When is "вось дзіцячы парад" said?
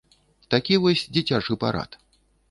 0.85-1.99